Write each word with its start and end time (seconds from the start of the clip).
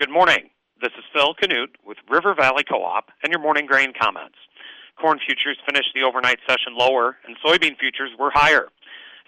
Good 0.00 0.08
morning. 0.08 0.48
This 0.80 0.92
is 0.96 1.04
Phil 1.12 1.34
Canute 1.34 1.76
with 1.84 1.98
River 2.08 2.34
Valley 2.34 2.64
Co-op 2.64 3.10
and 3.22 3.30
your 3.30 3.38
morning 3.38 3.66
grain 3.66 3.92
comments. 3.92 4.38
Corn 4.98 5.20
futures 5.26 5.58
finished 5.66 5.90
the 5.94 6.04
overnight 6.04 6.38
session 6.48 6.74
lower, 6.74 7.18
and 7.26 7.36
soybean 7.44 7.78
futures 7.78 8.10
were 8.18 8.30
higher. 8.32 8.68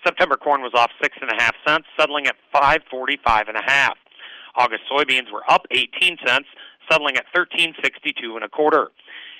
September 0.03 0.38
corn 0.38 0.62
was 0.62 0.72
off 0.74 0.90
six 1.03 1.19
and 1.21 1.30
a 1.30 1.35
half 1.37 1.54
cents, 1.69 1.88
settling 2.00 2.27
at 2.27 2.37
five 2.50 2.80
forty-five 2.90 3.48
and 3.48 3.58
a 3.58 3.62
half. 3.62 3.98
August 4.56 4.85
soybeans 4.90 5.30
were 5.30 5.43
up 5.46 5.66
18 5.72 6.16
cents, 6.24 6.48
settling 6.91 7.19
at 7.19 7.27
13.62 7.37 8.35
and 8.35 8.43
a 8.43 8.49
quarter. 8.49 8.93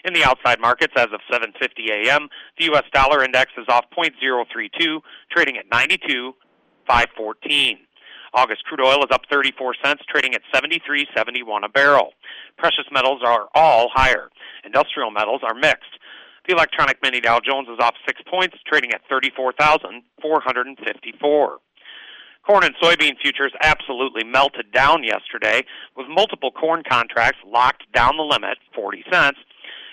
In 0.05 0.13
the 0.13 0.25
outside 0.25 0.61
markets, 0.61 0.93
as 0.97 1.09
of 1.15 1.23
7:50 1.33 2.09
a.m., 2.09 2.29
the 2.59 2.67
U.S. 2.67 2.85
dollar 2.93 3.25
index 3.25 3.53
is 3.57 3.65
off 3.71 3.87
0.032, 3.97 5.01
trading 5.31 5.57
at 5.57 5.71
92.514. 5.71 7.79
August 8.35 8.65
crude 8.65 8.81
oil 8.81 9.05
is 9.05 9.11
up 9.11 9.27
34 9.31 9.75
cents, 9.85 10.03
trading 10.09 10.35
at 10.35 10.41
73.71 10.55 11.65
a 11.65 11.69
barrel. 11.69 12.15
Precious 12.57 12.87
metals 12.91 13.21
are 13.25 13.49
all 13.55 13.91
higher. 13.93 14.31
Industrial 14.65 15.11
metals 15.11 15.43
are 15.43 15.53
mixed. 15.55 15.99
The 16.49 16.55
electronic 16.55 16.97
mini 17.03 17.21
Dow 17.21 17.41
Jones 17.41 17.69
is 17.69 17.79
off 17.81 17.95
six 18.07 18.23
points, 18.29 18.57
trading 18.67 18.93
at 18.93 19.03
34,454. 19.09 21.59
Corn 22.45 22.65
and 22.65 22.75
soybean 22.83 23.17
futures 23.23 23.53
absolutely 23.63 24.25
melted 24.25 24.73
down 24.73 25.05
yesterday, 25.05 25.65
with 25.97 26.09
multiple 26.09 26.51
corn 26.51 26.83
contracts 26.89 27.39
locked 27.47 27.85
down 27.93 28.17
the 28.17 28.25
limit, 28.25 28.59
40 28.75 29.05
cents, 29.13 29.39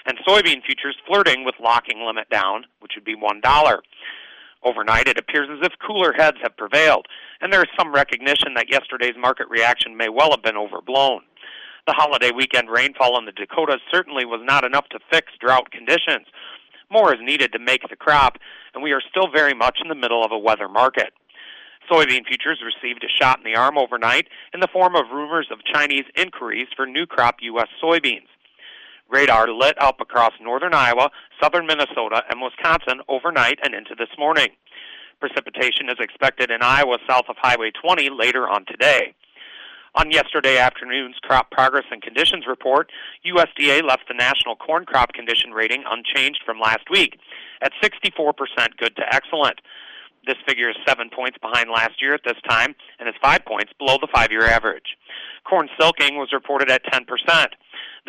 and 0.08 0.18
soybean 0.28 0.64
futures 0.66 0.98
flirting 1.06 1.46
with 1.46 1.54
locking 1.62 2.04
limit 2.04 2.28
down, 2.30 2.66
which 2.80 2.94
would 2.96 3.06
be 3.06 3.16
$1. 3.16 3.78
Overnight, 4.64 5.08
it 5.08 5.18
appears 5.18 5.48
as 5.50 5.66
if 5.66 5.80
cooler 5.86 6.12
heads 6.12 6.38
have 6.42 6.58
prevailed, 6.58 7.08
and 7.42 7.52
there 7.52 7.62
is 7.62 7.70
some 7.78 7.94
recognition 7.94 8.54
that 8.56 8.70
yesterday's 8.70 9.16
market 9.18 9.48
reaction 9.50 9.96
may 9.96 10.10
well 10.10 10.32
have 10.32 10.44
been 10.44 10.58
overblown. 10.58 11.22
The 11.88 11.94
holiday 11.94 12.32
weekend 12.32 12.70
rainfall 12.70 13.18
in 13.18 13.26
the 13.26 13.32
Dakotas 13.32 13.82
certainly 13.92 14.26
was 14.26 14.42
not 14.44 14.66
enough 14.66 14.88
to 14.90 15.00
fix 15.10 15.32
drought 15.40 15.72
conditions. 15.72 16.28
More 16.92 17.14
is 17.14 17.20
needed 17.22 17.54
to 17.54 17.60
make 17.60 17.88
the 17.90 17.96
crop, 17.96 18.38
and 18.74 18.84
we 18.84 18.92
are 18.92 19.02
still 19.02 19.28
very 19.32 19.54
much 19.54 19.80
in 19.82 19.88
the 19.88 19.96
middle 19.96 20.24
of 20.24 20.32
a 20.32 20.38
weather 20.38 20.68
market. 20.68 21.14
Soybean 21.90 22.26
futures 22.28 22.62
received 22.64 23.04
a 23.04 23.08
shot 23.08 23.40
in 23.40 23.46
the 23.46 23.58
arm 23.58 23.78
overnight 23.78 24.28
in 24.54 24.60
the 24.60 24.68
form 24.68 24.96
of 24.96 25.10
rumors 25.12 25.48
of 25.52 25.64
Chinese 25.64 26.06
inquiries 26.16 26.68
for 26.76 26.86
new 26.86 27.06
crop 27.06 27.38
U.S. 27.42 27.68
soybeans. 27.82 28.28
Radar 29.10 29.50
lit 29.50 29.82
up 29.82 30.00
across 30.00 30.34
northern 30.42 30.74
Iowa, 30.74 31.10
southern 31.42 31.66
Minnesota, 31.66 32.24
and 32.30 32.42
Wisconsin 32.42 33.02
overnight 33.08 33.60
and 33.64 33.74
into 33.74 33.96
this 33.98 34.10
morning. 34.18 34.50
Precipitation 35.20 35.90
is 35.90 35.98
expected 36.00 36.52
in 36.52 36.62
Iowa 36.62 36.98
south 37.10 37.26
of 37.28 37.36
Highway 37.38 37.72
20 37.72 38.10
later 38.10 38.48
on 38.48 38.66
today. 38.66 39.14
On 39.96 40.12
yesterday 40.12 40.58
afternoon's 40.58 41.18
crop 41.24 41.50
progress 41.50 41.86
and 41.92 42.02
conditions 42.02 42.46
report, 42.48 42.92
USDA 43.26 43.84
left 43.84 44.08
the 44.08 44.14
national 44.14 44.56
corn 44.56 44.86
crop 44.86 45.14
condition 45.14 45.52
rating 45.52 45.84
unchanged 45.90 46.42
from 46.46 46.60
last 46.60 46.90
week 46.92 47.20
at 47.62 47.74
64% 47.84 48.36
good 48.78 48.96
to 48.96 49.14
excellent. 49.14 49.60
This 50.28 50.38
figure 50.48 50.70
is 50.70 50.76
seven 50.88 51.10
points 51.10 51.38
behind 51.42 51.70
last 51.70 52.02
year 52.02 52.14
at 52.14 52.22
this 52.24 52.38
time 52.48 52.76
and 53.00 53.10
is 53.10 53.16
five 53.22 53.44
points 53.46 53.74
below 53.80 53.98
the 54.00 54.08
five 54.14 54.32
year 54.32 54.46
average. 54.46 54.96
Corn 55.44 55.70
silking 55.80 56.18
was 56.18 56.30
reported 56.34 56.70
at 56.70 56.86
10%. 56.86 57.48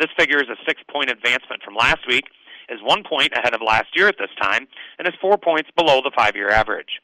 This 0.01 0.09
figure 0.17 0.41
is 0.41 0.49
a 0.49 0.57
six 0.65 0.81
point 0.89 1.11
advancement 1.11 1.61
from 1.61 1.75
last 1.75 2.07
week, 2.07 2.25
is 2.69 2.79
one 2.81 3.03
point 3.07 3.33
ahead 3.37 3.53
of 3.53 3.61
last 3.61 3.95
year 3.95 4.07
at 4.07 4.17
this 4.17 4.33
time, 4.41 4.67
and 4.97 5.07
is 5.07 5.13
four 5.21 5.37
points 5.37 5.69
below 5.77 6.01
the 6.01 6.09
five 6.17 6.35
year 6.35 6.49
average. 6.49 6.97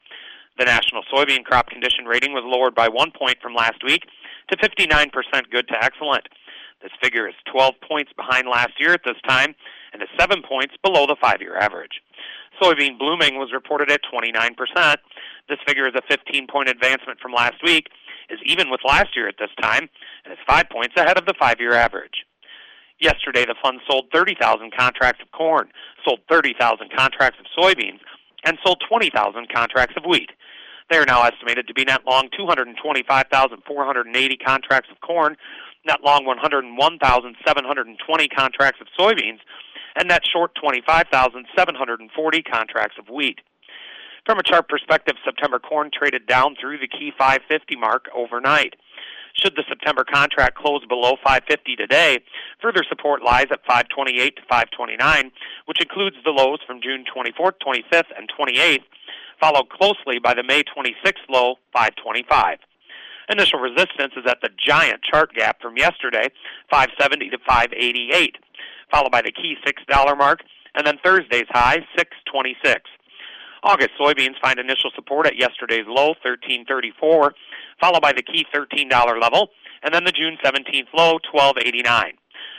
The 0.57 0.65
national 0.65 1.03
soybean 1.13 1.45
crop 1.45 1.69
condition 1.69 2.05
rating 2.05 2.33
was 2.33 2.41
lowered 2.43 2.73
by 2.73 2.87
one 2.87 3.11
point 3.11 3.37
from 3.39 3.53
last 3.53 3.83
week 3.85 4.01
to 4.49 4.57
59% 4.57 5.11
good 5.51 5.67
to 5.67 5.77
excellent. 5.79 6.25
This 6.81 6.91
figure 6.99 7.29
is 7.29 7.35
12 7.53 7.75
points 7.87 8.11
behind 8.17 8.47
last 8.47 8.73
year 8.79 8.93
at 8.93 9.01
this 9.05 9.21
time 9.27 9.53
and 9.93 10.01
is 10.01 10.09
7 10.19 10.41
points 10.41 10.73
below 10.81 11.05
the 11.05 11.17
five 11.21 11.39
year 11.39 11.55
average. 11.55 12.01
Soybean 12.59 12.97
blooming 12.97 13.37
was 13.37 13.53
reported 13.53 13.91
at 13.91 14.01
29%. 14.11 14.95
This 15.47 15.59
figure 15.67 15.87
is 15.87 15.93
a 15.93 16.01
15 16.09 16.47
point 16.47 16.69
advancement 16.69 17.19
from 17.19 17.33
last 17.33 17.61
week, 17.63 17.89
is 18.31 18.39
even 18.43 18.71
with 18.71 18.81
last 18.83 19.15
year 19.15 19.27
at 19.27 19.35
this 19.37 19.53
time, 19.61 19.87
and 20.25 20.33
is 20.33 20.39
5 20.47 20.65
points 20.71 20.95
ahead 20.97 21.19
of 21.19 21.27
the 21.27 21.35
five 21.39 21.59
year 21.59 21.73
average. 21.73 22.25
Yesterday, 22.99 23.45
the 23.45 23.53
fund 23.61 23.79
sold 23.89 24.05
30,000 24.11 24.71
contracts 24.75 25.21
of 25.21 25.31
corn, 25.31 25.69
sold 26.03 26.19
30,000 26.29 26.89
contracts 26.95 27.39
of 27.39 27.45
soybeans, 27.57 27.99
and 28.43 28.57
sold 28.65 28.83
20,000 28.89 29.47
contracts 29.53 29.95
of 29.97 30.05
wheat. 30.05 30.31
They 30.89 30.97
are 30.97 31.05
now 31.05 31.21
estimated 31.23 31.67
to 31.67 31.73
be 31.73 31.83
net 31.83 32.05
long 32.07 32.29
225,480 32.35 34.37
contracts 34.37 34.89
of 34.89 35.01
corn, 35.01 35.35
net 35.85 36.01
long 36.03 36.25
101,720 36.25 38.27
contracts 38.29 38.81
of 38.81 38.87
soybeans, 38.97 39.39
and 39.95 40.07
net 40.07 40.23
short 40.31 40.55
25,740 40.55 42.41
contracts 42.43 42.95
of 42.97 43.09
wheat. 43.09 43.41
From 44.25 44.39
a 44.39 44.43
chart 44.43 44.67
perspective, 44.67 45.15
September 45.23 45.59
corn 45.59 45.91
traded 45.93 46.25
down 46.27 46.55
through 46.59 46.79
the 46.79 46.87
key 46.87 47.11
550 47.17 47.75
mark 47.75 48.09
overnight. 48.15 48.75
Should 49.41 49.55
the 49.55 49.63
September 49.69 50.03
contract 50.03 50.57
close 50.57 50.83
below 50.85 51.13
550 51.23 51.75
today, 51.75 52.19
further 52.59 52.81
support 52.89 53.21
lies 53.21 53.45
at 53.51 53.61
528 53.67 54.35
to 54.35 54.41
529, 54.49 55.31
which 55.65 55.79
includes 55.79 56.15
the 56.25 56.31
lows 56.31 56.57
from 56.65 56.81
June 56.81 57.05
24th, 57.05 57.53
25th, 57.61 58.09
and 58.17 58.27
28th, 58.33 58.81
followed 59.39 59.69
closely 59.69 60.17
by 60.17 60.33
the 60.33 60.41
May 60.41 60.63
26th 60.63 61.29
low, 61.29 61.55
525. 61.71 62.57
Initial 63.29 63.59
resistance 63.59 64.13
is 64.17 64.25
at 64.25 64.41
the 64.41 64.49
giant 64.57 65.03
chart 65.03 65.31
gap 65.35 65.61
from 65.61 65.77
yesterday, 65.77 66.29
570 66.71 67.29
to 67.29 67.37
588, 67.47 68.37
followed 68.89 69.11
by 69.11 69.21
the 69.21 69.31
key 69.31 69.55
$6 69.63 70.17
mark, 70.17 70.39
and 70.73 70.87
then 70.87 70.97
Thursday's 71.03 71.49
high, 71.51 71.85
626. 71.95 72.89
August 73.63 73.91
soybeans 73.99 74.39
find 74.41 74.59
initial 74.59 74.91
support 74.95 75.27
at 75.27 75.37
yesterday's 75.37 75.85
low, 75.87 76.15
1334, 76.23 77.33
followed 77.79 78.01
by 78.01 78.13
the 78.13 78.23
key 78.23 78.45
$13 78.53 79.21
level, 79.21 79.49
and 79.83 79.93
then 79.93 80.03
the 80.03 80.11
June 80.11 80.37
17th 80.43 80.93
low, 80.93 81.19
1289. 81.31 82.13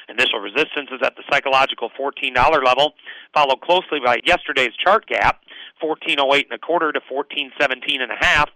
Initial 0.09 0.41
resistance 0.41 0.89
is 0.91 1.01
at 1.03 1.17
the 1.17 1.23
psychological 1.31 1.91
$14 1.99 2.35
level, 2.65 2.95
followed 3.35 3.61
closely 3.61 4.01
by 4.05 4.19
yesterday's 4.25 4.75
chart 4.83 5.07
gap, 5.07 5.41
1408 5.81 6.47
and 6.51 6.55
a 6.55 6.59
quarter 6.59 6.93
to 6.93 7.01
1417 7.09 8.01
and 8.01 8.13
a 8.13 8.17
half, 8.19 8.49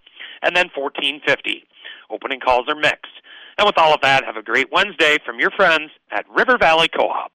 and 0.42 0.56
then 0.56 0.70
1450. 0.74 1.64
Opening 2.10 2.40
calls 2.40 2.68
are 2.68 2.74
mixed. 2.74 3.12
And 3.58 3.66
with 3.66 3.76
all 3.76 3.92
of 3.92 4.00
that, 4.00 4.24
have 4.24 4.36
a 4.36 4.42
great 4.42 4.72
Wednesday 4.72 5.18
from 5.24 5.38
your 5.38 5.50
friends 5.50 5.90
at 6.10 6.24
River 6.34 6.56
Valley 6.58 6.88
Co-op. 6.88 7.30